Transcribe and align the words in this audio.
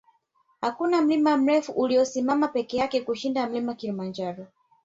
hakuna 0.61 1.01
mlima 1.01 1.37
mrefu 1.37 1.71
uliyosimama 1.71 2.47
peke 2.47 2.77
yake 2.77 3.01
kushinda 3.01 3.49
mlima 3.49 3.73
kilimanjaro 3.75 4.45